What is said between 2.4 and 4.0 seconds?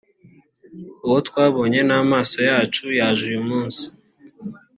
yacu yaje uyumunsi